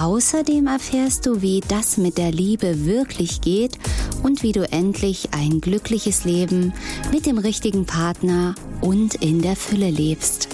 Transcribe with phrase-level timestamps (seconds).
[0.00, 3.78] Außerdem erfährst du, wie das mit der Liebe wirklich geht
[4.22, 6.72] und wie du endlich ein glückliches Leben
[7.12, 10.48] mit dem richtigen Partner und in der Fülle lebst.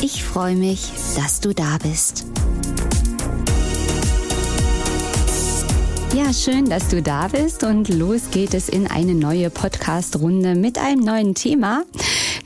[0.00, 2.24] Ich freue mich, dass du da bist.
[6.14, 10.78] Ja, schön, dass du da bist und los geht es in eine neue Podcast-Runde mit
[10.78, 11.82] einem neuen Thema.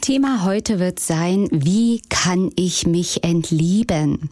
[0.01, 4.31] Thema heute wird sein, wie kann ich mich entlieben?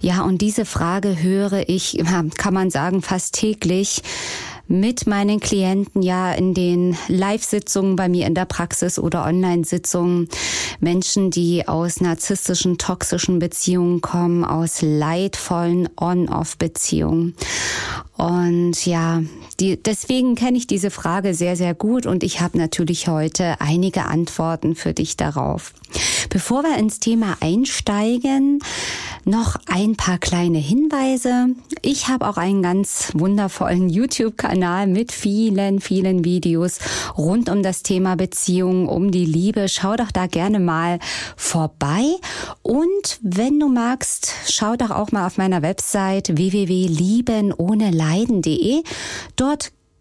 [0.00, 2.02] Ja, und diese Frage höre ich,
[2.36, 4.02] kann man sagen, fast täglich
[4.70, 10.28] mit meinen Klienten ja in den Live-Sitzungen bei mir in der Praxis oder Online-Sitzungen.
[10.78, 17.34] Menschen, die aus narzisstischen, toxischen Beziehungen kommen, aus leidvollen On-Off-Beziehungen.
[18.16, 19.22] Und ja,
[19.60, 24.06] die, deswegen kenne ich diese Frage sehr, sehr gut und ich habe natürlich heute einige
[24.06, 25.74] Antworten für dich darauf.
[26.30, 28.60] Bevor wir ins Thema einsteigen,
[29.24, 31.48] noch ein paar kleine Hinweise.
[31.82, 36.78] Ich habe auch einen ganz wundervollen YouTube-Kanal mit vielen, vielen Videos
[37.18, 39.68] rund um das Thema Beziehungen, um die Liebe.
[39.68, 40.98] Schau doch da gerne mal
[41.36, 42.04] vorbei.
[42.62, 48.82] Und wenn du magst, schau doch auch mal auf meiner Website www.liebenohneleiden.de.
[49.36, 49.49] Dort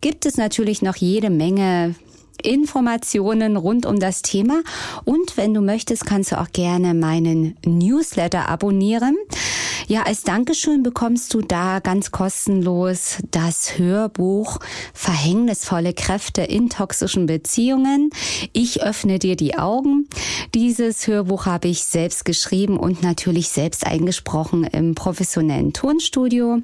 [0.01, 1.95] gibt es natürlich noch jede Menge
[2.41, 4.61] Informationen rund um das Thema.
[5.05, 9.17] Und wenn du möchtest, kannst du auch gerne meinen Newsletter abonnieren.
[9.87, 14.59] Ja, als Dankeschön bekommst du da ganz kostenlos das Hörbuch
[14.93, 18.11] Verhängnisvolle Kräfte in toxischen Beziehungen.
[18.53, 20.07] Ich öffne dir die Augen.
[20.53, 26.61] Dieses Hörbuch habe ich selbst geschrieben und natürlich selbst eingesprochen im professionellen Tonstudio.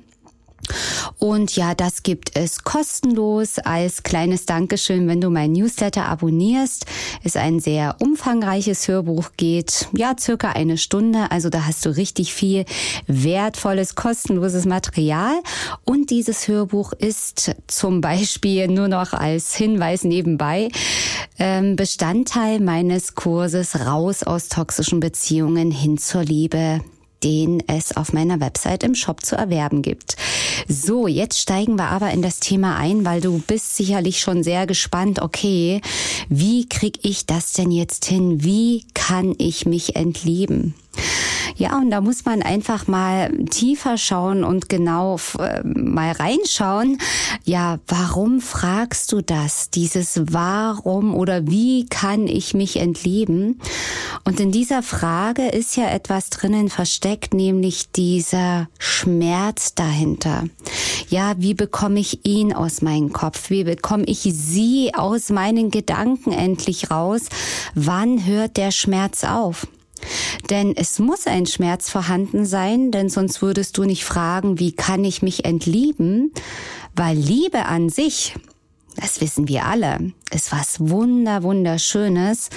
[1.20, 6.86] Und ja, das gibt es kostenlos als kleines Dankeschön, wenn du mein Newsletter abonnierst.
[7.24, 11.32] Ist ein sehr umfangreiches Hörbuch, geht ja circa eine Stunde.
[11.32, 12.66] Also da hast du richtig viel
[13.08, 15.34] wertvolles, kostenloses Material.
[15.84, 20.70] Und dieses Hörbuch ist zum Beispiel nur noch als Hinweis nebenbei
[21.38, 26.82] ähm, Bestandteil meines Kurses Raus aus toxischen Beziehungen hin zur Liebe
[27.24, 30.16] den es auf meiner Website im Shop zu erwerben gibt.
[30.68, 34.68] So, jetzt steigen wir aber in das Thema ein, weil du bist sicherlich schon sehr
[34.68, 35.82] gespannt, okay,
[36.30, 38.44] wie krieg ich das denn jetzt hin?
[38.44, 40.76] Wie kann ich mich entlieben?
[41.58, 46.98] Ja, und da muss man einfach mal tiefer schauen und genau äh, mal reinschauen.
[47.46, 49.70] Ja, warum fragst du das?
[49.70, 53.62] Dieses Warum oder wie kann ich mich entlieben?
[54.26, 60.44] Und in dieser Frage ist ja etwas drinnen versteckt, nämlich dieser Schmerz dahinter.
[61.10, 63.50] Ja, wie bekomme ich ihn aus meinem Kopf?
[63.50, 67.22] Wie bekomme ich sie aus meinen Gedanken endlich raus?
[67.76, 69.68] Wann hört der Schmerz auf?
[70.50, 75.04] Denn es muss ein Schmerz vorhanden sein, denn sonst würdest du nicht fragen, wie kann
[75.04, 76.32] ich mich entlieben?
[76.96, 78.36] Weil Liebe an sich,
[78.96, 82.50] das wissen wir alle, ist was wunder, wunderschönes.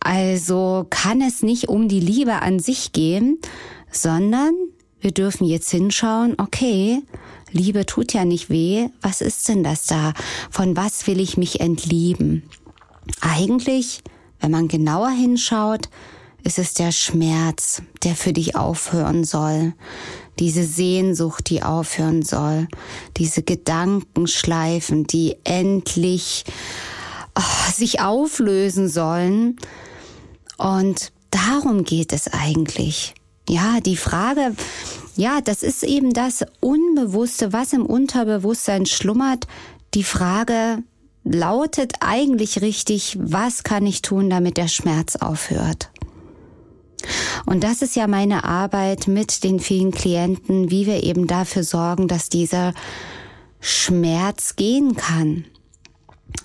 [0.00, 3.38] Also kann es nicht um die Liebe an sich gehen,
[3.90, 4.52] sondern
[5.00, 7.02] wir dürfen jetzt hinschauen, okay,
[7.50, 10.12] Liebe tut ja nicht weh, was ist denn das da?
[10.50, 12.42] Von was will ich mich entlieben?
[13.20, 14.02] Eigentlich,
[14.40, 15.88] wenn man genauer hinschaut,
[16.46, 19.74] ist es der Schmerz, der für dich aufhören soll,
[20.38, 22.68] diese Sehnsucht, die aufhören soll,
[23.16, 26.44] diese Gedankenschleifen, die endlich
[27.36, 29.56] oh, sich auflösen sollen.
[30.56, 33.14] Und darum geht es eigentlich.
[33.48, 34.54] Ja, die Frage,
[35.16, 39.48] ja, das ist eben das Unbewusste, was im Unterbewusstsein schlummert.
[39.94, 40.84] Die Frage
[41.24, 45.90] lautet eigentlich richtig, was kann ich tun, damit der Schmerz aufhört?
[47.44, 52.08] Und das ist ja meine Arbeit mit den vielen Klienten, wie wir eben dafür sorgen,
[52.08, 52.74] dass dieser
[53.60, 55.44] Schmerz gehen kann.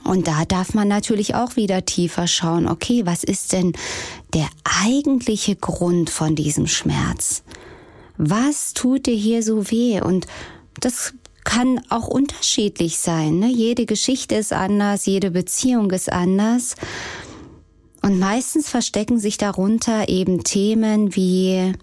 [0.03, 3.73] Und da darf man natürlich auch wieder tiefer schauen, okay, was ist denn
[4.33, 4.47] der
[4.83, 7.43] eigentliche Grund von diesem Schmerz?
[8.17, 10.01] Was tut dir hier so weh?
[10.01, 10.27] Und
[10.79, 11.13] das
[11.43, 13.39] kann auch unterschiedlich sein.
[13.39, 13.47] Ne?
[13.51, 16.75] Jede Geschichte ist anders, jede Beziehung ist anders.
[18.01, 21.74] Und meistens verstecken sich darunter eben Themen wie,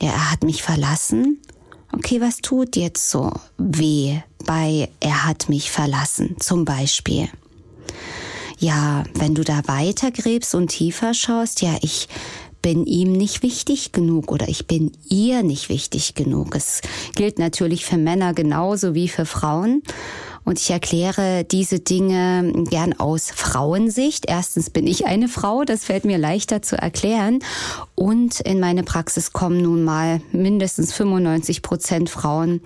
[0.00, 1.40] ja, er hat mich verlassen
[1.92, 7.28] Okay, was tut jetzt so weh bei er hat mich verlassen zum Beispiel?
[8.58, 12.08] Ja, wenn du da weiter gräbst und tiefer schaust, ja, ich
[12.62, 16.54] bin ihm nicht wichtig genug oder ich bin ihr nicht wichtig genug.
[16.54, 16.82] Es
[17.16, 19.82] gilt natürlich für Männer genauso wie für Frauen.
[20.50, 24.24] Und ich erkläre diese Dinge gern aus Frauensicht.
[24.26, 27.38] Erstens bin ich eine Frau, das fällt mir leichter zu erklären.
[27.94, 32.62] Und in meine Praxis kommen nun mal mindestens 95 Prozent Frauen.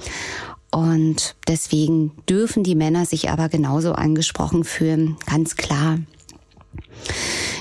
[0.71, 5.99] Und deswegen dürfen die Männer sich aber genauso angesprochen fühlen, ganz klar.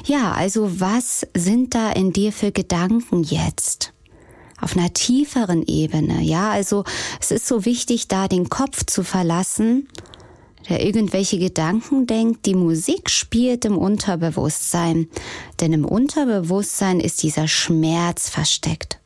[0.06, 3.92] Ja, also was sind da in dir für Gedanken jetzt?
[4.62, 6.86] Auf einer tieferen Ebene, ja, also
[7.20, 9.90] es ist so wichtig, da den Kopf zu verlassen,
[10.70, 15.08] der irgendwelche Gedanken denkt, die Musik spielt im Unterbewusstsein,
[15.60, 19.00] denn im Unterbewusstsein ist dieser Schmerz versteckt.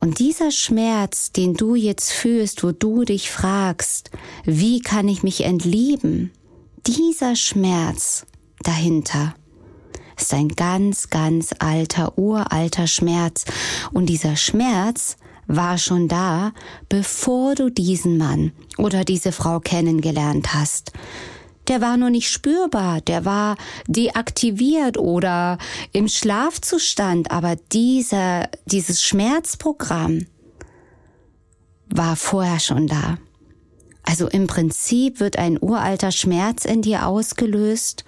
[0.00, 4.10] Und dieser Schmerz, den du jetzt fühlst, wo du dich fragst,
[4.44, 6.30] wie kann ich mich entlieben,
[6.86, 8.26] dieser Schmerz
[8.62, 9.34] dahinter,
[10.18, 13.44] ist ein ganz, ganz alter, uralter Schmerz.
[13.92, 15.16] Und dieser Schmerz
[15.46, 16.52] war schon da,
[16.88, 20.92] bevor du diesen Mann oder diese Frau kennengelernt hast.
[21.68, 23.56] Der war nur nicht spürbar, der war
[23.86, 25.58] deaktiviert oder
[25.92, 30.26] im Schlafzustand, aber dieser, dieses Schmerzprogramm
[31.88, 33.18] war vorher schon da.
[34.02, 38.04] Also im Prinzip wird ein uralter Schmerz in dir ausgelöst,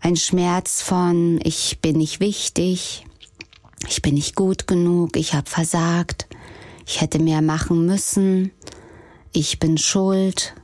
[0.00, 3.04] ein Schmerz von ich bin nicht wichtig,
[3.88, 6.26] ich bin nicht gut genug, ich habe versagt,
[6.86, 8.52] ich hätte mehr machen müssen,
[9.32, 10.54] ich bin schuld,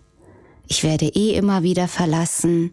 [0.67, 2.73] ich werde eh immer wieder verlassen.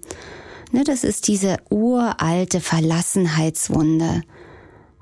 [0.71, 4.23] Ne, das ist diese uralte Verlassenheitswunde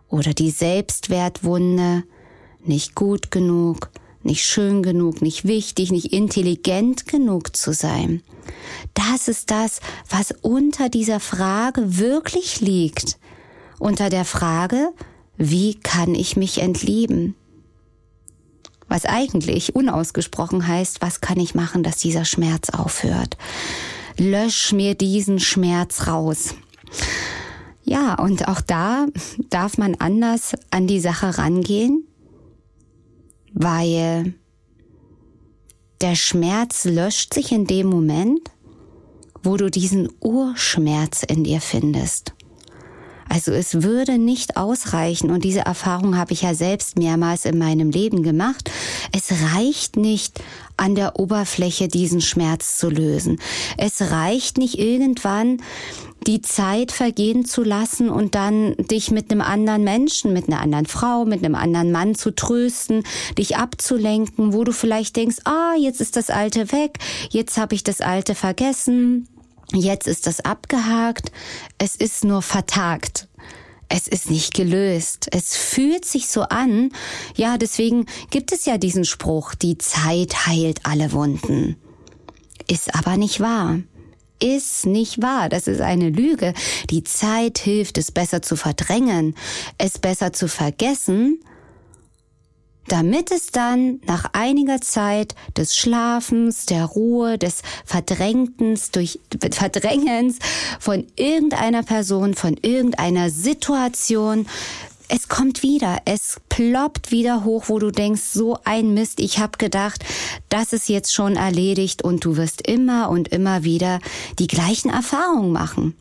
[0.10, 2.04] oder die Selbstwertwunde,
[2.64, 3.90] nicht gut genug,
[4.22, 8.22] nicht schön genug, nicht wichtig, nicht intelligent genug zu sein.
[8.94, 9.80] Das ist das,
[10.10, 13.18] was unter dieser Frage wirklich liegt.
[13.80, 14.94] Unter der Frage,
[15.38, 17.36] wie kann ich mich entlieben?
[18.88, 23.38] Was eigentlich unausgesprochen heißt, was kann ich machen, dass dieser Schmerz aufhört?
[24.18, 26.54] Lösch mir diesen Schmerz raus.
[27.84, 29.08] Ja, und auch da
[29.50, 32.08] darf man anders an die Sache rangehen,
[33.54, 34.36] weil
[36.02, 38.52] der Schmerz löscht sich in dem Moment,
[39.42, 42.34] wo du diesen Urschmerz in dir findest.
[43.34, 47.90] Also es würde nicht ausreichen, und diese Erfahrung habe ich ja selbst mehrmals in meinem
[47.90, 48.70] Leben gemacht,
[49.12, 50.40] es reicht nicht,
[50.78, 53.40] an der Oberfläche diesen Schmerz zu lösen.
[53.78, 55.62] Es reicht nicht irgendwann
[56.28, 60.86] die Zeit vergehen zu lassen und dann dich mit einem anderen Menschen, mit einer anderen
[60.86, 63.04] Frau, mit einem anderen Mann zu trösten,
[63.38, 67.00] dich abzulenken, wo du vielleicht denkst, ah, jetzt ist das Alte weg,
[67.30, 69.28] jetzt habe ich das Alte vergessen,
[69.74, 71.32] jetzt ist das abgehakt,
[71.78, 73.28] es ist nur vertagt.
[73.90, 75.28] Es ist nicht gelöst.
[75.32, 76.92] Es fühlt sich so an.
[77.36, 81.76] Ja, deswegen gibt es ja diesen Spruch, die Zeit heilt alle Wunden.
[82.68, 83.80] Ist aber nicht wahr
[84.44, 85.48] ist nicht wahr.
[85.48, 86.54] Das ist eine Lüge.
[86.90, 89.36] Die Zeit hilft, es besser zu verdrängen,
[89.78, 91.40] es besser zu vergessen,
[92.88, 99.20] damit es dann nach einiger Zeit des Schlafens, der Ruhe, des Verdrängtens, durch
[99.52, 100.40] Verdrängens
[100.80, 104.48] von irgendeiner Person, von irgendeiner Situation
[105.10, 109.60] es kommt wieder, es ploppt wieder hoch, wo du denkst, so ein Mist, ich habe
[109.60, 110.04] gedacht,
[110.50, 114.00] das ist jetzt schon erledigt und du wirst immer und immer wieder
[114.40, 115.94] die gleichen Erfahrungen machen.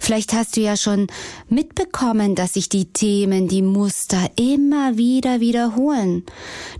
[0.00, 1.08] Vielleicht hast du ja schon
[1.50, 6.24] mitbekommen, dass sich die Themen, die Muster immer wieder wiederholen.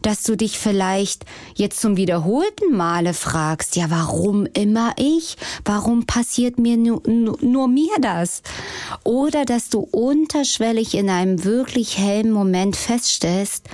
[0.01, 5.37] Dass du dich vielleicht jetzt zum wiederholten Male fragst, ja, warum immer ich?
[5.67, 8.43] Warum passiert mir nur, nur mir das?
[9.05, 13.69] Oder dass du unterschwellig in einem wirklich hellen Moment feststellst,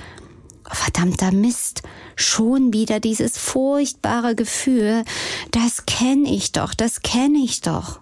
[0.69, 1.83] verdammter Mist,
[2.17, 5.05] schon wieder dieses furchtbare Gefühl,
[5.51, 8.01] das kenne ich doch, das kenne ich doch.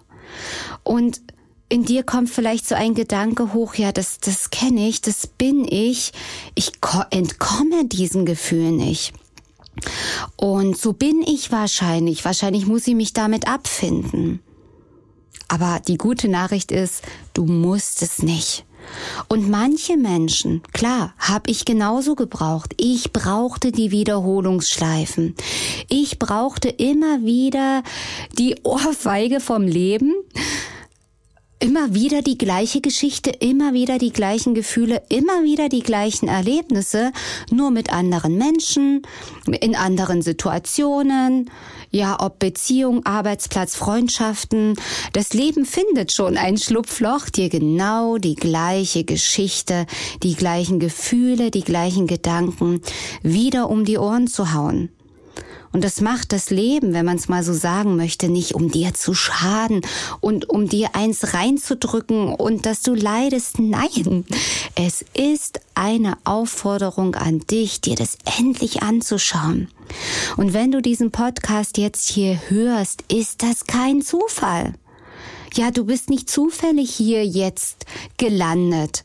[0.82, 1.20] Und
[1.68, 5.66] in dir kommt vielleicht so ein Gedanke hoch, ja, das, das kenne ich, das bin
[5.68, 6.12] ich.
[6.54, 6.72] Ich
[7.10, 9.12] entkomme diesen Gefühl nicht.
[10.36, 12.24] Und so bin ich wahrscheinlich.
[12.24, 14.40] Wahrscheinlich muss ich mich damit abfinden.
[15.48, 17.02] Aber die gute Nachricht ist,
[17.34, 18.64] du musst es nicht.
[19.28, 22.74] Und manche Menschen, klar, habe ich genauso gebraucht.
[22.76, 25.34] Ich brauchte die Wiederholungsschleifen.
[25.88, 27.82] Ich brauchte immer wieder
[28.38, 30.14] die Ohrfeige vom Leben
[31.66, 37.10] immer wieder die gleiche Geschichte, immer wieder die gleichen Gefühle, immer wieder die gleichen Erlebnisse,
[37.50, 39.02] nur mit anderen Menschen,
[39.60, 41.50] in anderen Situationen,
[41.90, 44.74] ja, ob Beziehung, Arbeitsplatz, Freundschaften.
[45.12, 49.86] Das Leben findet schon ein Schlupfloch, dir genau die gleiche Geschichte,
[50.22, 52.80] die gleichen Gefühle, die gleichen Gedanken
[53.24, 54.95] wieder um die Ohren zu hauen.
[55.72, 58.94] Und das macht das Leben, wenn man es mal so sagen möchte, nicht um dir
[58.94, 59.82] zu schaden
[60.20, 63.58] und um dir eins reinzudrücken und dass du leidest.
[63.58, 64.24] Nein,
[64.74, 69.68] es ist eine Aufforderung an dich, dir das endlich anzuschauen.
[70.36, 74.74] Und wenn du diesen Podcast jetzt hier hörst, ist das kein Zufall.
[75.54, 77.86] Ja, du bist nicht zufällig hier jetzt
[78.18, 79.04] gelandet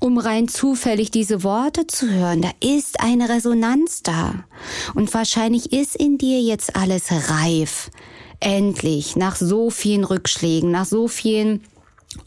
[0.00, 2.42] um rein zufällig diese Worte zu hören.
[2.42, 4.44] Da ist eine Resonanz da.
[4.94, 7.90] Und wahrscheinlich ist in dir jetzt alles reif.
[8.40, 11.62] Endlich, nach so vielen Rückschlägen, nach so vielen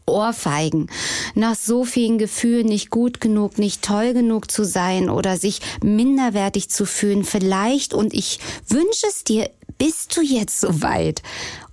[0.05, 0.87] Ohrfeigen,
[1.33, 6.69] nach so vielen Gefühlen nicht gut genug, nicht toll genug zu sein oder sich minderwertig
[6.69, 8.39] zu fühlen, vielleicht, und ich
[8.69, 9.49] wünsche es dir,
[9.79, 11.23] bist du jetzt so weit.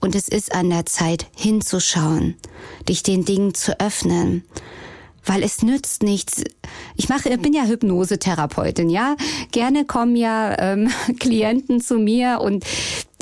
[0.01, 2.35] Und es ist an der Zeit hinzuschauen,
[2.89, 4.43] dich den Dingen zu öffnen
[5.25, 6.43] weil es nützt nichts.
[6.97, 9.17] Ich mache, bin ja Hypnosetherapeutin, ja.
[9.53, 12.65] Gerne kommen ja ähm, Klienten zu mir und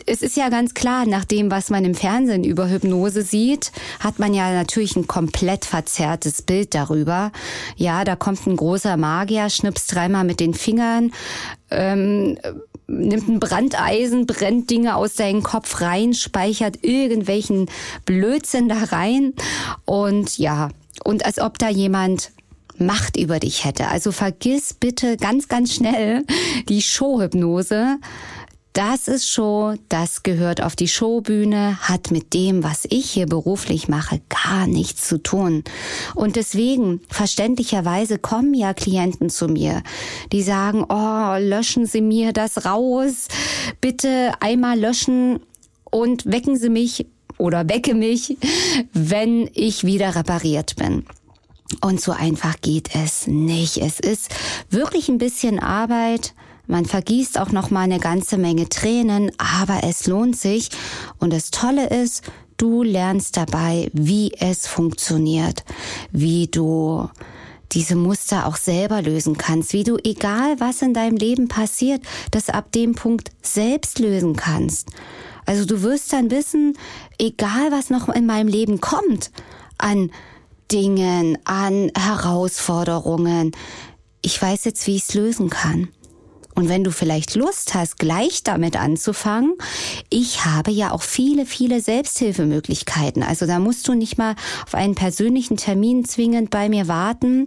[0.08, 4.18] es ist ja ganz klar, nach dem, was man im Fernsehen über Hypnose sieht, hat
[4.18, 7.30] man ja natürlich ein komplett verzerrtes Bild darüber.
[7.76, 11.12] Ja, da kommt ein großer Magier, schnipst dreimal mit den Fingern,
[11.70, 12.38] ähm,
[12.86, 17.66] nimmt ein Brandeisen, brennt Dinge aus deinem Kopf rein, speichert irgendwelchen
[18.06, 19.34] Blödsinn da rein
[19.84, 20.70] und ja,
[21.04, 22.32] und als ob da jemand
[22.80, 23.88] Macht über dich hätte.
[23.88, 26.24] Also vergiss bitte ganz, ganz schnell
[26.68, 27.98] die Showhypnose.
[28.72, 33.88] Das ist Show, das gehört auf die Showbühne, hat mit dem, was ich hier beruflich
[33.88, 35.64] mache, gar nichts zu tun.
[36.14, 39.82] Und deswegen, verständlicherweise kommen ja Klienten zu mir,
[40.30, 43.26] die sagen, oh, löschen Sie mir das raus,
[43.80, 45.40] bitte einmal löschen
[45.90, 47.06] und wecken Sie mich
[47.38, 48.36] oder wecke mich,
[48.92, 51.04] wenn ich wieder repariert bin.
[51.80, 53.78] Und so einfach geht es nicht.
[53.78, 54.34] Es ist
[54.70, 56.34] wirklich ein bisschen Arbeit.
[56.66, 60.70] Man vergießt auch noch mal eine ganze Menge Tränen, aber es lohnt sich.
[61.18, 62.24] Und das Tolle ist,
[62.56, 65.64] du lernst dabei, wie es funktioniert,
[66.10, 67.08] wie du
[67.72, 72.48] diese Muster auch selber lösen kannst, wie du, egal was in deinem Leben passiert, das
[72.48, 74.88] ab dem Punkt selbst lösen kannst.
[75.48, 76.76] Also du wirst dann wissen,
[77.18, 79.30] egal was noch in meinem Leben kommt,
[79.78, 80.10] an
[80.70, 83.52] Dingen, an Herausforderungen,
[84.20, 85.88] ich weiß jetzt, wie ich es lösen kann.
[86.58, 89.54] Und wenn du vielleicht Lust hast, gleich damit anzufangen,
[90.10, 93.22] ich habe ja auch viele, viele Selbsthilfemöglichkeiten.
[93.22, 94.34] Also da musst du nicht mal
[94.66, 97.46] auf einen persönlichen Termin zwingend bei mir warten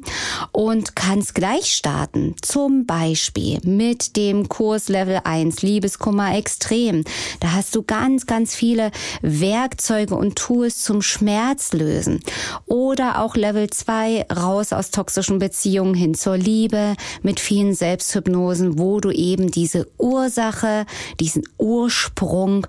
[0.54, 2.36] und kannst gleich starten.
[2.42, 7.04] Zum Beispiel mit dem Kurs Level 1 Liebeskummer extrem.
[7.42, 8.92] Da hast du ganz, ganz viele
[9.22, 12.22] Werkzeuge und Tools zum Schmerzlösen.
[12.66, 19.01] Oder auch Level 2 raus aus toxischen Beziehungen hin zur Liebe mit vielen Selbsthypnosen, wo
[19.02, 20.86] du eben diese Ursache,
[21.20, 22.68] diesen Ursprung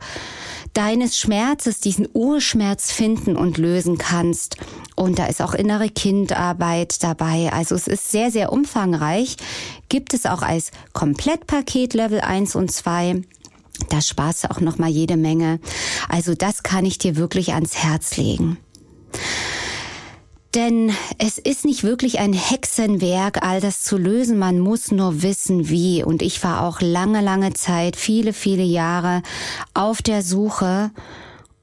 [0.74, 4.56] deines Schmerzes, diesen Urschmerz finden und lösen kannst.
[4.96, 7.52] Und da ist auch innere Kindarbeit dabei.
[7.52, 9.36] Also es ist sehr, sehr umfangreich.
[9.88, 13.22] Gibt es auch als Komplettpaket Level 1 und 2.
[13.88, 15.60] Da sparst du auch noch mal jede Menge.
[16.08, 18.58] Also das kann ich dir wirklich ans Herz legen.
[20.54, 24.38] Denn es ist nicht wirklich ein Hexenwerk, all das zu lösen.
[24.38, 26.04] Man muss nur wissen, wie.
[26.04, 29.22] Und ich war auch lange, lange Zeit, viele, viele Jahre
[29.72, 30.90] auf der Suche.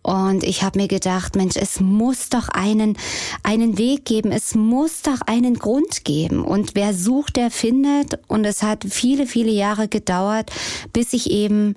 [0.01, 2.98] Und ich habe mir gedacht, Mensch, es muss doch einen,
[3.43, 6.43] einen Weg geben, es muss doch einen Grund geben.
[6.43, 8.17] Und wer sucht, der findet.
[8.27, 10.51] Und es hat viele, viele Jahre gedauert,
[10.93, 11.75] bis ich eben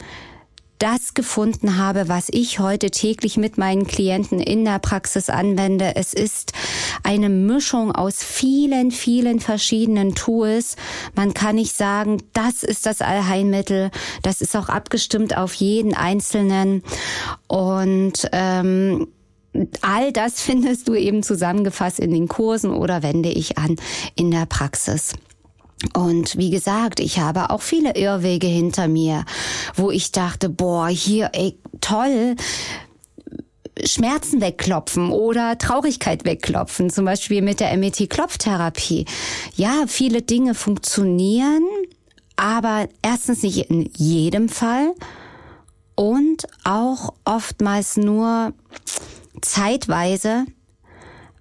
[0.83, 5.95] das gefunden habe, was ich heute täglich mit meinen Klienten in der Praxis anwende.
[5.95, 6.53] Es ist
[7.05, 10.75] eine Mischung aus vielen, vielen verschiedenen Tools.
[11.15, 13.93] Man kann nicht sagen, das ist das Allheilmittel.
[14.25, 16.83] Das ist auch abgestimmt auf jeden Einzelnen.
[17.47, 19.07] Und ähm,
[19.83, 23.77] all das findest du eben zusammengefasst in den Kursen oder wende ich an
[24.17, 25.13] in der Praxis.
[25.95, 29.25] Und wie gesagt, ich habe auch viele Irrwege hinter mir,
[29.75, 32.37] wo ich dachte, boah, hier, ey, toll,
[33.85, 39.07] Schmerzen wegklopfen oder Traurigkeit wegklopfen, zum Beispiel mit der MET-Klopftherapie.
[39.57, 41.65] Ja, viele Dinge funktionieren,
[42.37, 44.95] aber erstens nicht in jedem Fall
[45.95, 48.53] und auch oftmals nur
[49.41, 50.45] zeitweise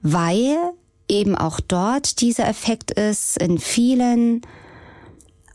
[0.02, 0.58] weil
[1.12, 4.42] eben auch dort dieser Effekt ist in vielen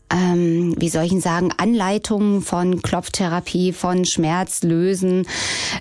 [0.09, 5.27] ähm, wie soll ich ihn sagen, Anleitungen von Klopftherapie, von Schmerzlösen,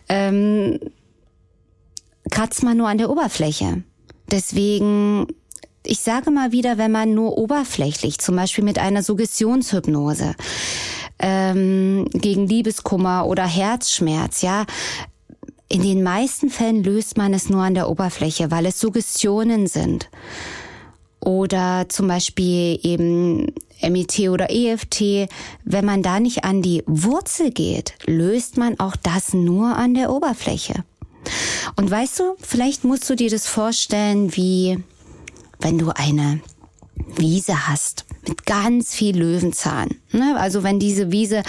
[0.09, 0.81] ähm,
[2.31, 3.85] kratzt man nur an der Oberfläche.
[4.31, 5.29] Deswegen,
[5.85, 10.35] ich sage mal wieder, wenn man nur oberflächlich, zum Beispiel mit einer Suggestionshypnose,
[11.19, 14.67] ähm, gegen Liebeskummer oder Herzschmerz, ja,
[15.69, 20.09] in den meisten Fällen löst man es nur an der Oberfläche, weil es Suggestionen sind.
[21.21, 25.29] Oder zum Beispiel eben MIT oder EFT,
[25.65, 30.13] wenn man da nicht an die Wurzel geht, löst man auch das nur an der
[30.13, 30.85] Oberfläche.
[31.75, 34.79] Und weißt du, vielleicht musst du dir das vorstellen, wie
[35.61, 36.41] wenn du eine
[37.17, 39.89] Wiese hast mit ganz viel Löwenzahn.
[40.13, 40.37] Ne?
[40.39, 41.43] Also wenn diese Wiese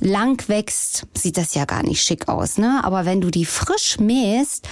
[0.00, 2.58] lang wächst, sieht das ja gar nicht schick aus.
[2.58, 2.80] Ne?
[2.82, 4.68] Aber wenn du die frisch mähst,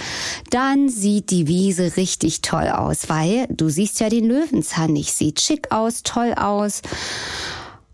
[0.49, 5.13] dann sieht die Wiese richtig toll aus, weil du siehst ja den Löwenzahn nicht.
[5.13, 6.81] Sieht schick aus, toll aus.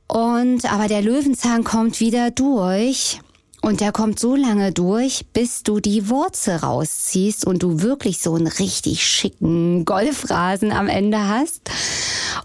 [0.08, 3.20] Und aber der Löwenzahn kommt wieder durch
[3.62, 8.34] und der kommt so lange durch, bis du die Wurzel rausziehst und du wirklich so
[8.34, 11.70] einen richtig schicken Golfrasen am Ende hast.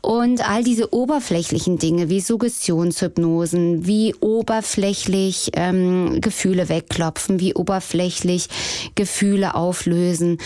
[0.02, 8.48] Und all diese oberflächlichen Dinge wie Suggestionshypnosen, wie oberflächlich ähm, Gefühle wegklopfen, wie oberflächlich
[8.94, 10.38] Gefühle auflösen,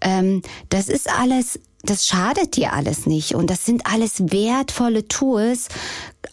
[0.00, 0.40] ähm,
[0.70, 3.34] das ist alles das schadet dir alles nicht.
[3.34, 5.68] Und das sind alles wertvolle Tools.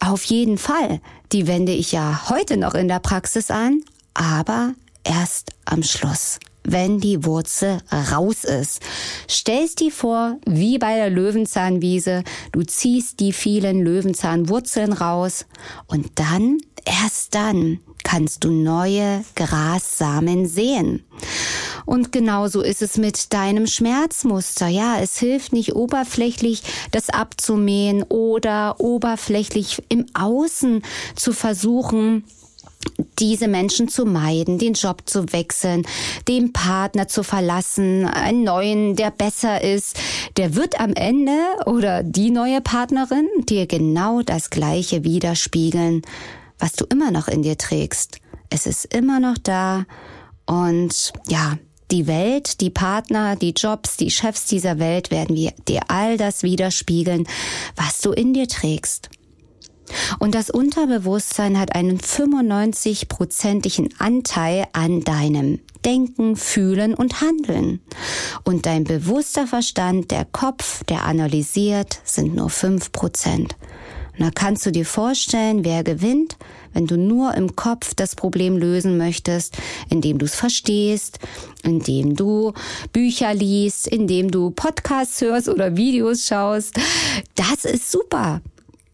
[0.00, 1.00] Auf jeden Fall.
[1.32, 3.82] Die wende ich ja heute noch in der Praxis an,
[4.14, 7.78] aber erst am Schluss wenn die Wurzel
[8.12, 8.80] raus ist.
[9.28, 15.46] Stellst die vor, wie bei der Löwenzahnwiese, du ziehst die vielen Löwenzahnwurzeln raus
[15.86, 21.04] und dann, erst dann, kannst du neue Grassamen sehen.
[21.86, 24.68] Und genauso ist es mit deinem Schmerzmuster.
[24.68, 30.82] Ja, es hilft nicht oberflächlich das abzumähen oder oberflächlich im Außen
[31.16, 32.24] zu versuchen,
[33.18, 35.86] diese Menschen zu meiden, den Job zu wechseln,
[36.28, 39.98] den Partner zu verlassen, einen neuen, der besser ist,
[40.36, 46.02] der wird am Ende oder die neue Partnerin dir genau das Gleiche widerspiegeln,
[46.58, 48.18] was du immer noch in dir trägst.
[48.50, 49.84] Es ist immer noch da
[50.46, 51.56] und ja,
[51.92, 55.36] die Welt, die Partner, die Jobs, die Chefs dieser Welt werden
[55.68, 57.28] dir all das widerspiegeln,
[57.76, 59.10] was du in dir trägst.
[60.18, 67.80] Und das Unterbewusstsein hat einen 95-prozentigen Anteil an deinem Denken, Fühlen und Handeln.
[68.44, 73.56] Und dein bewusster Verstand, der Kopf, der analysiert, sind nur 5 Prozent.
[74.18, 76.36] Da kannst du dir vorstellen, wer gewinnt,
[76.72, 79.56] wenn du nur im Kopf das Problem lösen möchtest,
[79.90, 81.18] indem du es verstehst,
[81.62, 82.52] indem du
[82.92, 86.78] Bücher liest, indem du Podcasts hörst oder Videos schaust.
[87.34, 88.40] Das ist super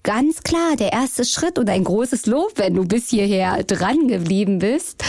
[0.09, 4.59] ganz klar der erste Schritt und ein großes Lob, wenn du bis hierher dran geblieben
[4.59, 5.05] bist.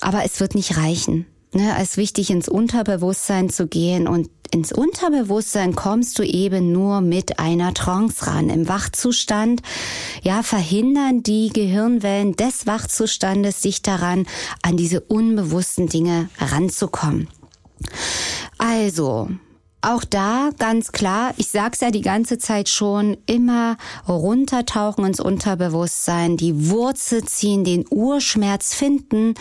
[0.00, 1.24] Aber es wird nicht reichen.
[1.54, 7.00] Ne, es ist wichtig, ins Unterbewusstsein zu gehen und ins Unterbewusstsein kommst du eben nur
[7.00, 8.50] mit einer Trance ran.
[8.50, 9.62] Im Wachzustand,
[10.22, 14.26] ja, verhindern die Gehirnwellen des Wachzustandes sich daran,
[14.62, 17.28] an diese unbewussten Dinge ranzukommen.
[18.58, 19.30] Also,
[19.86, 23.76] auch da ganz klar, ich sag's ja die ganze Zeit schon, immer
[24.08, 29.34] runtertauchen ins Unterbewusstsein, die Wurzel ziehen, den Urschmerz finden,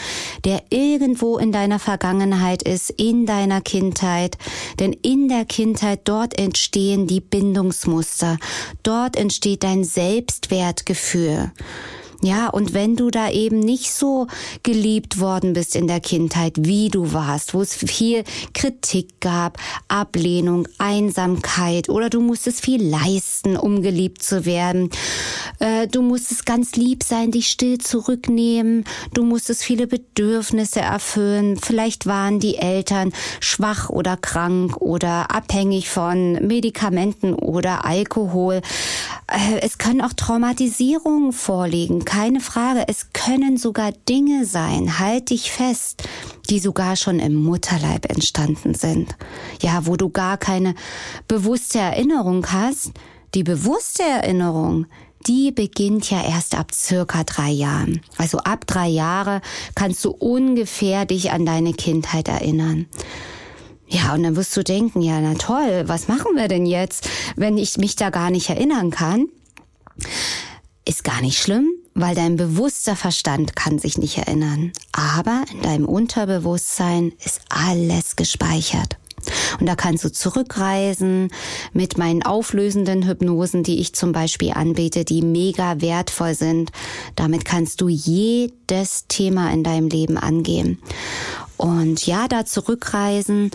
[0.44, 4.38] der irgendwo in deiner Vergangenheit ist, in deiner Kindheit.
[4.80, 8.38] Denn in der Kindheit dort entstehen die Bindungsmuster.
[8.84, 11.52] Dort entsteht dein Selbstwertgefühl.
[12.22, 14.28] Ja, und wenn du da eben nicht so
[14.64, 18.24] geliebt worden bist in der Kindheit, wie du warst, wo es viel
[18.54, 24.90] Kritik gab, Ablehnung, Einsamkeit oder du musstest viel leisten, um geliebt zu werden.
[25.60, 28.86] Äh, du musstest ganz lieb sein, dich still zurücknehmen.
[29.14, 31.58] Du musstest viele Bedürfnisse erfüllen.
[31.58, 38.62] Vielleicht waren die Eltern schwach oder krank oder abhängig von Medikamenten oder Alkohol.
[39.28, 42.86] Äh, es können auch Traumatisierungen vorliegen keine Frage.
[42.88, 46.04] Es können sogar Dinge sein, halt dich fest,
[46.50, 49.16] die sogar schon im Mutterleib entstanden sind.
[49.62, 50.76] Ja, wo du gar keine
[51.28, 52.92] bewusste Erinnerung hast.
[53.34, 54.86] Die bewusste Erinnerung,
[55.28, 58.02] die beginnt ja erst ab circa drei Jahren.
[58.18, 59.42] Also ab drei Jahre
[59.74, 62.86] kannst du ungefähr dich an deine Kindheit erinnern.
[63.88, 67.58] Ja, und dann wirst du denken, ja, na toll, was machen wir denn jetzt, wenn
[67.58, 69.28] ich mich da gar nicht erinnern kann?
[70.86, 74.74] Ist gar nicht schlimm weil dein bewusster Verstand kann sich nicht erinnern.
[74.92, 78.98] Aber in deinem Unterbewusstsein ist alles gespeichert.
[79.60, 81.30] Und da kannst du zurückreisen
[81.74, 86.72] mit meinen auflösenden Hypnosen, die ich zum Beispiel anbiete, die mega wertvoll sind.
[87.16, 90.80] Damit kannst du jedes Thema in deinem Leben angehen.
[91.58, 93.52] Und ja, da zurückreisen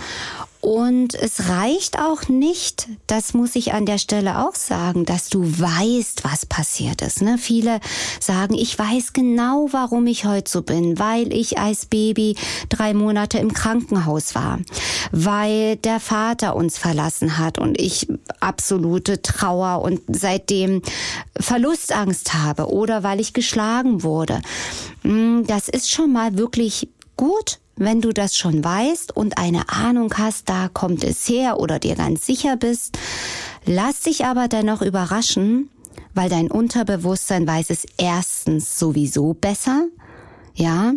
[0.60, 5.42] und es reicht auch nicht, das muss ich an der Stelle auch sagen, dass du
[5.42, 7.22] weißt, was passiert ist.
[7.22, 7.38] Ne?
[7.38, 7.80] Viele
[8.20, 12.36] sagen, ich weiß genau, warum ich heute so bin, weil ich als Baby
[12.68, 14.58] drei Monate im Krankenhaus war,
[15.12, 18.06] weil der Vater uns verlassen hat und ich
[18.40, 20.82] absolute Trauer und seitdem
[21.38, 24.42] Verlustangst habe oder weil ich geschlagen wurde.
[25.02, 30.12] Hm, das ist schon mal wirklich gut, wenn du das schon weißt und eine Ahnung
[30.18, 32.98] hast, da kommt es her oder dir ganz sicher bist,
[33.64, 35.70] lass dich aber dennoch überraschen,
[36.14, 39.86] weil dein Unterbewusstsein weiß es erstens sowieso besser,
[40.54, 40.92] ja,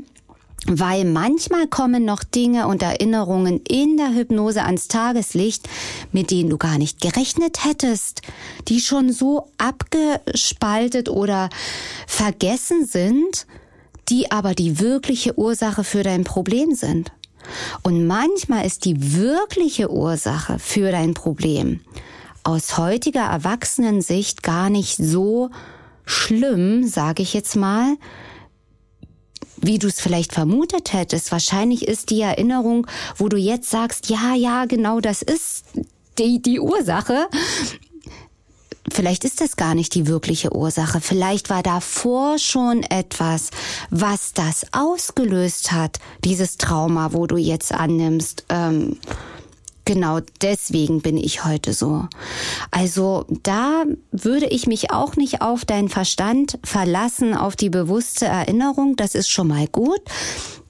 [0.68, 5.70] weil manchmal kommen noch Dinge und Erinnerungen in der Hypnose ans Tageslicht,
[6.12, 8.22] mit denen du gar nicht gerechnet hättest,
[8.68, 11.50] die schon so abgespaltet oder
[12.08, 13.46] vergessen sind,
[14.10, 17.12] die aber die wirkliche Ursache für dein Problem sind.
[17.82, 21.82] Und manchmal ist die wirkliche Ursache für dein Problem
[22.44, 25.50] aus heutiger Erwachsenensicht gar nicht so
[26.06, 27.96] schlimm, sage ich jetzt mal,
[29.58, 31.32] wie du es vielleicht vermutet hättest.
[31.32, 32.86] Wahrscheinlich ist die Erinnerung,
[33.16, 35.66] wo du jetzt sagst, ja, ja, genau das ist
[36.20, 37.28] die, die Ursache,
[38.92, 41.00] Vielleicht ist das gar nicht die wirkliche Ursache.
[41.00, 43.50] Vielleicht war davor schon etwas,
[43.90, 48.46] was das ausgelöst hat, dieses Trauma, wo du jetzt annimmst.
[48.50, 48.98] Ähm,
[49.86, 52.08] genau deswegen bin ich heute so.
[52.72, 58.96] Also da würde ich mich auch nicht auf deinen Verstand verlassen, auf die bewusste Erinnerung.
[58.98, 60.02] Das ist schon mal gut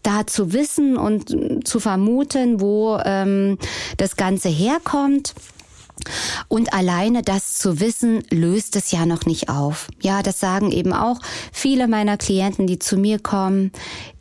[0.03, 3.57] da zu wissen und zu vermuten, wo ähm,
[3.97, 5.33] das Ganze herkommt.
[6.53, 9.87] Und alleine das zu wissen, löst es ja noch nicht auf.
[10.03, 11.17] Ja, das sagen eben auch
[11.51, 13.71] viele meiner Klienten, die zu mir kommen.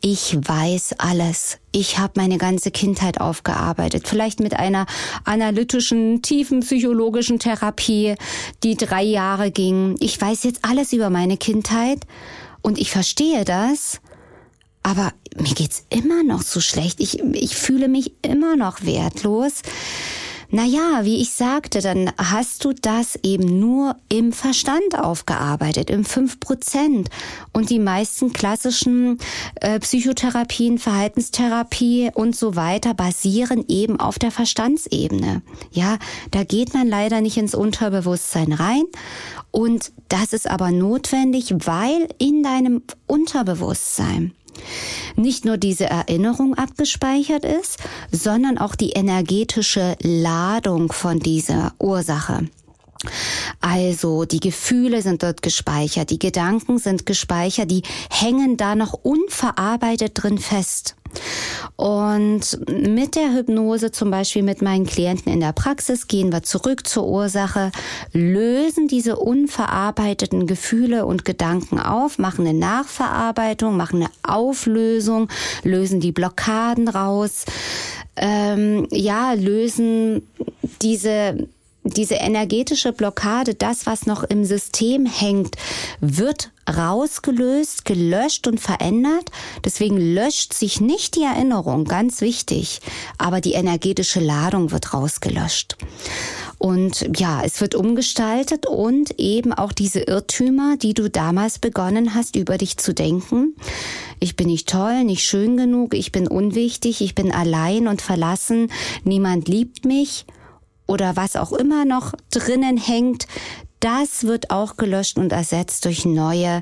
[0.01, 1.59] Ich weiß alles.
[1.71, 4.07] Ich habe meine ganze Kindheit aufgearbeitet.
[4.07, 4.87] Vielleicht mit einer
[5.25, 8.15] analytischen, tiefen psychologischen Therapie,
[8.63, 9.95] die drei Jahre ging.
[9.99, 11.99] Ich weiß jetzt alles über meine Kindheit
[12.63, 14.01] und ich verstehe das.
[14.81, 16.99] Aber mir geht's immer noch so schlecht.
[16.99, 19.61] Ich, ich fühle mich immer noch wertlos.
[20.53, 27.07] Naja, wie ich sagte, dann hast du das eben nur im Verstand aufgearbeitet, im 5%.
[27.53, 29.17] Und die meisten klassischen
[29.55, 35.41] äh, Psychotherapien, Verhaltenstherapie und so weiter basieren eben auf der Verstandsebene.
[35.71, 35.97] Ja,
[36.29, 38.83] da geht man leider nicht ins Unterbewusstsein rein.
[39.49, 44.35] Und das ist aber notwendig, weil in deinem Unterbewusstsein
[45.15, 47.79] nicht nur diese Erinnerung abgespeichert ist,
[48.11, 52.47] sondern auch die energetische Ladung von dieser Ursache.
[53.59, 60.11] Also die Gefühle sind dort gespeichert, die Gedanken sind gespeichert, die hängen da noch unverarbeitet
[60.15, 60.95] drin fest.
[61.75, 66.87] Und mit der Hypnose, zum Beispiel mit meinen Klienten in der Praxis, gehen wir zurück
[66.87, 67.71] zur Ursache,
[68.11, 75.29] lösen diese unverarbeiteten Gefühle und Gedanken auf, machen eine Nachverarbeitung, machen eine Auflösung,
[75.63, 77.45] lösen die Blockaden raus,
[78.15, 80.27] ähm, ja, lösen
[80.81, 81.47] diese
[81.83, 85.55] diese energetische Blockade, das, was noch im System hängt,
[85.99, 89.29] wird rausgelöst, gelöscht und verändert.
[89.65, 92.79] Deswegen löscht sich nicht die Erinnerung, ganz wichtig,
[93.17, 95.75] aber die energetische Ladung wird rausgelöscht.
[96.57, 102.37] Und ja, es wird umgestaltet und eben auch diese Irrtümer, die du damals begonnen hast,
[102.37, 103.55] über dich zu denken.
[104.21, 108.71] Ich bin nicht toll, nicht schön genug, ich bin unwichtig, ich bin allein und verlassen,
[109.03, 110.25] niemand liebt mich
[110.87, 113.27] oder was auch immer noch drinnen hängt,
[113.79, 116.61] das wird auch gelöscht und ersetzt durch neue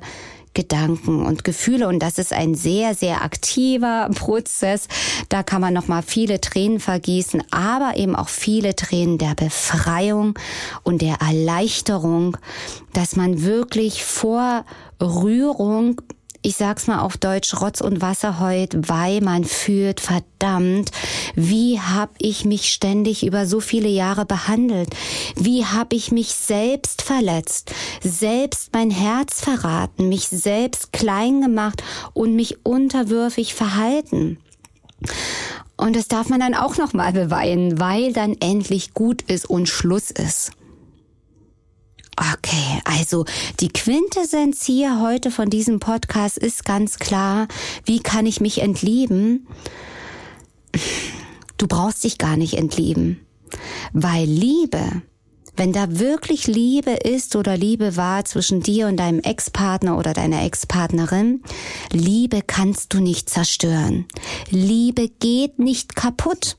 [0.54, 4.88] Gedanken und Gefühle und das ist ein sehr sehr aktiver Prozess.
[5.30, 10.38] Da kann man noch mal viele Tränen vergießen, aber eben auch viele Tränen der Befreiung
[10.84, 12.38] und der Erleichterung,
[12.94, 14.66] dass man wirklich vor
[15.02, 16.02] Rührung
[16.44, 20.92] ich sag's mal auf Deutsch, Rotz und Wasser heut, weil man fühlt, verdammt,
[21.36, 24.90] wie hab ich mich ständig über so viele Jahre behandelt?
[25.36, 32.36] Wie hab ich mich selbst verletzt, selbst mein Herz verraten, mich selbst klein gemacht und
[32.36, 34.40] mich unterwürfig verhalten?
[35.78, 39.68] Und das darf man dann auch noch mal beweinen, weil dann endlich gut ist und
[39.68, 40.52] Schluss ist.
[42.18, 43.26] Okay, also
[43.60, 47.48] die Quintessenz hier heute von diesem Podcast ist ganz klar,
[47.86, 49.48] wie kann ich mich entlieben?
[51.62, 53.26] du brauchst dich gar nicht entlieben.
[53.94, 55.02] Weil Liebe,
[55.56, 60.44] wenn da wirklich Liebe ist oder Liebe war zwischen dir und deinem Ex-Partner oder deiner
[60.44, 61.44] Ex-Partnerin,
[61.92, 64.06] Liebe kannst du nicht zerstören.
[64.50, 66.58] Liebe geht nicht kaputt.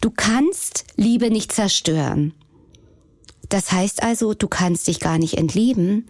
[0.00, 2.32] Du kannst Liebe nicht zerstören.
[3.48, 6.08] Das heißt also, du kannst dich gar nicht entlieben.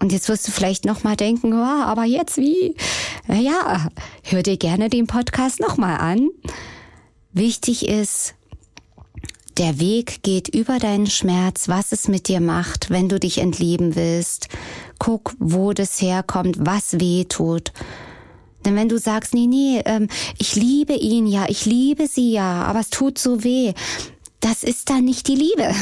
[0.00, 2.74] Und jetzt wirst du vielleicht nochmal denken, oh, aber jetzt wie?
[3.28, 3.88] Ja,
[4.22, 6.28] hör dir gerne den Podcast nochmal an.
[7.32, 8.34] Wichtig ist,
[9.56, 13.94] der Weg geht über deinen Schmerz, was es mit dir macht, wenn du dich entlieben
[13.94, 14.48] willst.
[14.98, 17.72] Guck, wo das herkommt, was weh tut.
[18.64, 22.64] Denn wenn du sagst, nee, nee, ähm, ich liebe ihn ja, ich liebe sie ja,
[22.64, 23.74] aber es tut so weh,
[24.40, 25.72] das ist dann nicht die Liebe.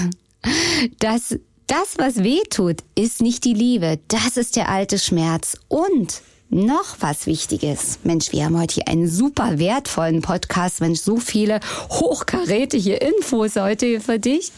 [0.98, 3.98] Das, das, was weh tut, ist nicht die Liebe.
[4.08, 5.56] Das ist der alte Schmerz.
[5.68, 8.00] Und noch was Wichtiges.
[8.04, 10.80] Mensch, wir haben heute hier einen super wertvollen Podcast.
[10.80, 14.52] Mensch, so viele hochkarätige Infos heute für dich.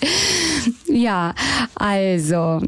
[0.86, 1.34] Ja,
[1.74, 2.60] also,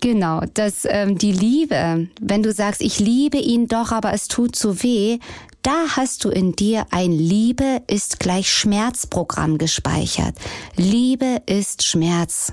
[0.00, 4.54] Genau, dass ähm, die Liebe, wenn du sagst, ich liebe ihn doch, aber es tut
[4.54, 5.18] so weh,
[5.64, 10.36] da hast du in dir ein Liebe ist gleich Schmerzprogramm gespeichert.
[10.76, 12.52] Liebe ist Schmerz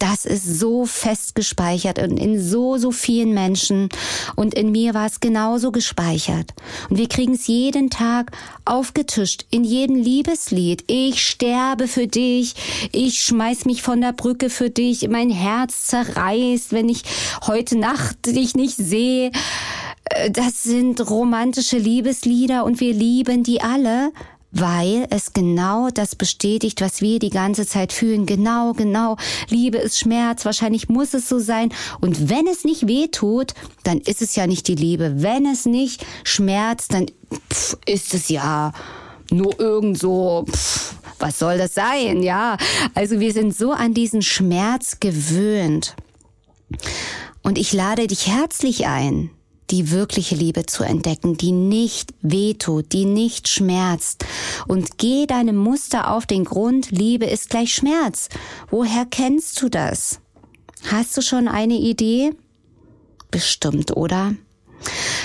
[0.00, 3.90] das ist so fest gespeichert und in so, so vielen Menschen.
[4.34, 6.54] Und in mir war es genauso gespeichert.
[6.88, 8.32] Und wir kriegen es jeden Tag
[8.64, 10.84] aufgetischt, in jedem Liebeslied.
[10.86, 12.54] Ich sterbe für dich.
[12.92, 15.06] Ich schmeiß mich von der Brücke für dich.
[15.08, 17.02] Mein Herz zerreißt, wenn ich
[17.46, 19.30] heute Nacht dich nicht sehe.
[20.32, 24.12] Das sind romantische Liebeslieder und wir lieben die alle
[24.52, 28.26] weil es genau das bestätigt, was wir die ganze Zeit fühlen.
[28.26, 29.16] Genau, genau.
[29.48, 30.44] Liebe ist Schmerz.
[30.44, 31.72] Wahrscheinlich muss es so sein.
[32.00, 35.22] Und wenn es nicht weh tut, dann ist es ja nicht die Liebe.
[35.22, 37.06] Wenn es nicht schmerzt, dann
[37.52, 38.72] pff, ist es ja
[39.30, 40.44] nur irgend so,
[41.20, 42.22] was soll das sein?
[42.22, 42.56] Ja.
[42.94, 45.94] Also wir sind so an diesen Schmerz gewöhnt.
[47.42, 49.30] Und ich lade dich herzlich ein,
[49.70, 54.24] die wirkliche Liebe zu entdecken, die nicht wehtut, die nicht schmerzt.
[54.66, 58.28] Und geh deinem Muster auf den Grund, Liebe ist gleich Schmerz.
[58.70, 60.20] Woher kennst du das?
[60.90, 62.32] Hast du schon eine Idee?
[63.30, 64.34] Bestimmt, oder?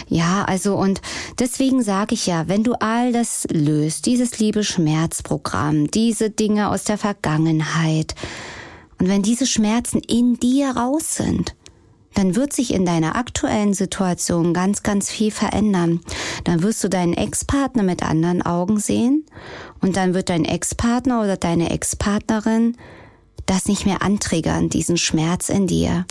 [0.08, 1.02] Ja, also und
[1.40, 6.98] deswegen sage ich ja, wenn du all das löst, dieses Liebe-Schmerz-Programm, diese Dinge aus der
[6.98, 8.16] Vergangenheit,
[8.98, 11.56] und wenn diese Schmerzen in dir raus sind,
[12.16, 16.02] dann wird sich in deiner aktuellen Situation ganz, ganz viel verändern.
[16.46, 19.26] Dann wirst du deinen Ex-Partner mit anderen Augen sehen
[19.82, 22.78] und dann wird dein Ex-Partner oder deine Ex-Partnerin
[23.46, 26.06] das nicht mehr antriggern, diesen Schmerz in dir.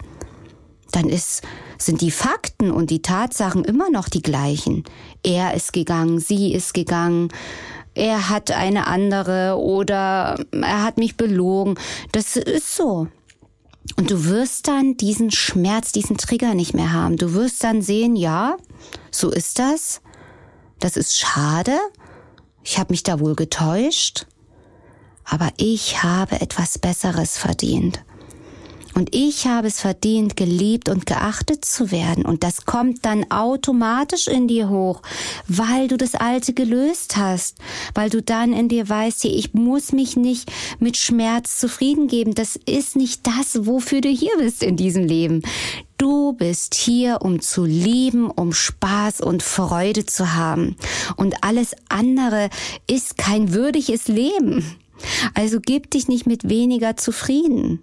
[0.92, 1.42] Dann ist,
[1.78, 4.84] sind die Fakten und die Tatsachen immer noch die gleichen.
[5.24, 7.30] Er ist gegangen, sie ist gegangen,
[7.94, 11.76] er hat eine andere oder er hat mich belogen.
[12.12, 13.08] Das ist so.
[13.96, 17.16] Und du wirst dann diesen Schmerz, diesen Trigger nicht mehr haben.
[17.16, 18.56] Du wirst dann sehen, ja,
[19.10, 20.00] so ist das.
[20.80, 21.78] Das ist schade.
[22.62, 24.26] Ich habe mich da wohl getäuscht.
[25.24, 28.03] Aber ich habe etwas Besseres verdient.
[28.94, 32.24] Und ich habe es verdient, geliebt und geachtet zu werden.
[32.24, 35.02] Und das kommt dann automatisch in dir hoch,
[35.48, 37.58] weil du das Alte gelöst hast,
[37.94, 42.34] weil du dann in dir weißt, ich muss mich nicht mit Schmerz zufrieden geben.
[42.34, 45.42] Das ist nicht das, wofür du hier bist in diesem Leben.
[45.98, 50.76] Du bist hier, um zu lieben, um Spaß und Freude zu haben.
[51.16, 52.50] Und alles andere
[52.88, 54.64] ist kein würdiges Leben.
[55.34, 57.80] Also gib dich nicht mit weniger zufrieden.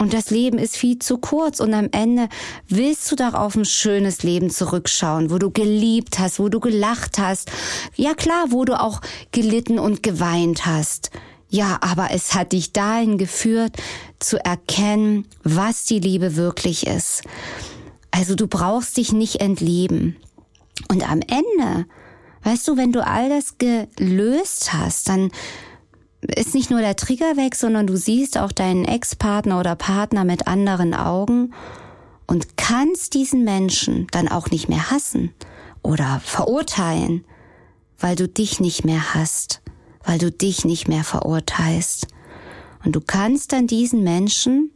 [0.00, 2.30] Und das Leben ist viel zu kurz und am Ende
[2.68, 7.18] willst du doch auf ein schönes Leben zurückschauen, wo du geliebt hast, wo du gelacht
[7.18, 7.50] hast.
[7.96, 11.10] Ja klar, wo du auch gelitten und geweint hast.
[11.50, 13.76] Ja, aber es hat dich dahin geführt,
[14.20, 17.22] zu erkennen, was die Liebe wirklich ist.
[18.10, 20.16] Also du brauchst dich nicht entlieben.
[20.88, 21.84] Und am Ende,
[22.44, 25.30] weißt du, wenn du all das gelöst hast, dann
[26.22, 30.46] ist nicht nur der Trigger weg, sondern du siehst auch deinen Ex-Partner oder Partner mit
[30.46, 31.54] anderen Augen
[32.26, 35.32] und kannst diesen Menschen dann auch nicht mehr hassen
[35.82, 37.24] oder verurteilen,
[37.98, 39.62] weil du dich nicht mehr hast,
[40.04, 42.08] weil du dich nicht mehr verurteilst.
[42.84, 44.70] Und du kannst dann diesen Menschen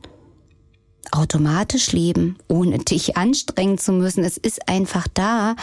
[1.10, 4.24] automatisch lieben, ohne dich anstrengen zu müssen.
[4.24, 5.56] Es ist einfach da.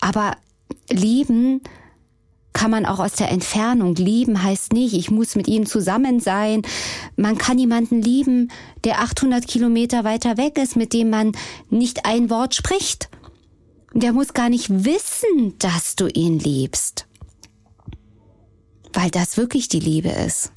[0.00, 0.36] Aber
[0.90, 1.60] lieben
[2.60, 6.60] kann man auch aus der Entfernung lieben, heißt nicht, ich muss mit ihm zusammen sein.
[7.16, 8.50] Man kann jemanden lieben,
[8.84, 11.32] der 800 Kilometer weiter weg ist, mit dem man
[11.70, 13.08] nicht ein Wort spricht.
[13.94, 17.06] Der muss gar nicht wissen, dass du ihn liebst.
[18.92, 20.52] weil das wirklich die Liebe ist.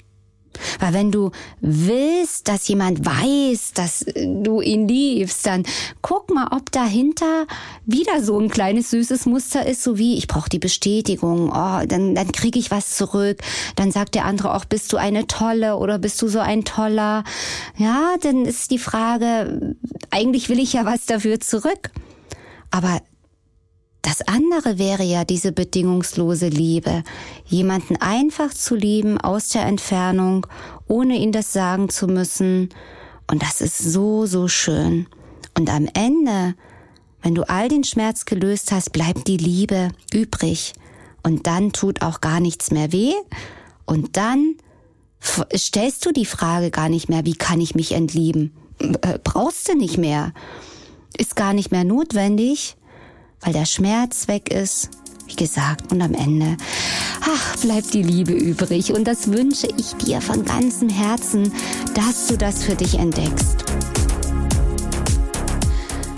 [0.80, 5.64] Weil wenn du willst, dass jemand weiß, dass du ihn liebst, dann
[6.02, 7.46] guck mal, ob dahinter
[7.86, 12.16] wieder so ein kleines süßes Muster ist, so wie ich brauche die Bestätigung, oh, dann,
[12.16, 13.40] dann kriege ich was zurück.
[13.76, 17.24] Dann sagt der andere auch, bist du eine tolle oder bist du so ein toller?
[17.78, 19.76] Ja, dann ist die Frage,
[20.12, 21.92] eigentlich will ich ja was dafür zurück.
[22.72, 23.02] Aber
[24.04, 27.04] das andere wäre ja diese bedingungslose Liebe,
[27.46, 30.46] jemanden einfach zu lieben aus der Entfernung,
[30.88, 32.70] ohne ihn das sagen zu müssen.
[33.32, 35.08] Und das ist so, so schön.
[35.58, 36.54] Und am Ende,
[37.22, 40.74] wenn du all den Schmerz gelöst hast, bleibt die Liebe übrig.
[41.24, 43.14] Und dann tut auch gar nichts mehr weh.
[43.86, 44.56] Und dann
[45.56, 48.54] stellst du die Frage gar nicht mehr, wie kann ich mich entlieben?
[48.80, 50.34] Äh, brauchst du nicht mehr.
[51.18, 52.76] Ist gar nicht mehr notwendig
[53.44, 54.90] weil der Schmerz weg ist.
[55.28, 56.58] Wie gesagt, und am Ende,
[57.22, 58.94] ach, bleibt die Liebe übrig.
[58.94, 61.52] Und das wünsche ich dir von ganzem Herzen,
[61.94, 63.83] dass du das für dich entdeckst.